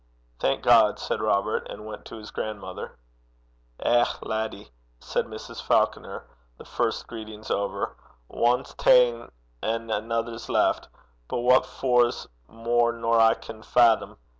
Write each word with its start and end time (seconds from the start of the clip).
'Thank 0.39 0.63
God!' 0.63 0.97
said 0.97 1.21
Robert, 1.21 1.67
and 1.69 1.85
went 1.85 2.05
to 2.05 2.15
his 2.17 2.31
grandmother. 2.31 2.97
'Eh, 3.79 4.03
laddie!' 4.23 4.71
said 4.99 5.27
Mrs. 5.27 5.61
Falconer, 5.61 6.25
the 6.57 6.65
first 6.65 7.05
greetings 7.05 7.51
over, 7.51 7.95
'ane 8.33 8.65
's 8.65 8.73
ta'en 8.73 9.31
an' 9.61 9.91
anither 9.91 10.39
's 10.39 10.49
left! 10.49 10.87
but 11.27 11.41
what 11.41 11.67
for 11.67 12.11
's 12.11 12.25
mair 12.49 12.93
nor 12.93 13.19
I 13.19 13.35
can 13.35 13.61
faddom. 13.61 14.17